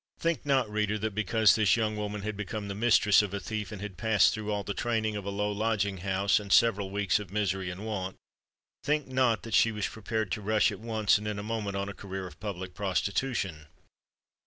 Think 0.17 0.47
not, 0.47 0.67
reader, 0.67 0.97
that 0.97 1.13
because 1.13 1.53
this 1.53 1.77
young 1.77 1.95
woman 1.95 2.23
had 2.23 2.35
become 2.35 2.67
the 2.69 2.73
mistress 2.73 3.21
of 3.21 3.35
a 3.35 3.39
thief, 3.39 3.71
and 3.71 3.83
had 3.83 3.97
passed 3.97 4.33
through 4.33 4.51
all 4.51 4.63
the 4.63 4.73
training 4.73 5.15
of 5.15 5.25
a 5.25 5.29
low 5.29 5.51
lodging 5.51 5.97
house 5.99 6.39
and 6.39 6.51
several 6.51 6.89
weeks 6.89 7.19
of 7.19 7.31
misery 7.31 7.69
and 7.69 7.85
want,—think 7.85 9.05
not 9.07 9.43
that 9.43 9.53
she 9.53 9.71
was 9.71 9.87
prepared 9.87 10.31
to 10.31 10.41
rush 10.41 10.71
at 10.71 10.79
once 10.79 11.19
and 11.19 11.27
in 11.27 11.37
a 11.37 11.43
moment 11.43 11.75
on 11.75 11.87
a 11.87 11.93
career 11.93 12.25
of 12.25 12.39
public 12.39 12.73
prostitution! 12.73 13.67